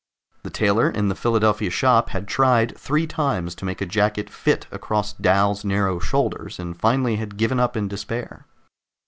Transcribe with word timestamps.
The 0.41 0.49
tailor 0.49 0.89
in 0.89 1.09
the 1.09 1.15
Philadelphia 1.15 1.69
shop 1.69 2.09
had 2.09 2.27
tried 2.27 2.75
three 2.75 3.05
times 3.05 3.53
to 3.53 3.65
make 3.65 3.81
a 3.81 3.85
jacket 3.85 4.31
fit 4.31 4.65
across 4.71 5.13
Dal's 5.13 5.63
narrow 5.63 5.99
shoulders, 5.99 6.57
and 6.57 6.75
finally 6.75 7.17
had 7.17 7.37
given 7.37 7.59
up 7.59 7.77
in 7.77 7.87
despair. 7.87 8.47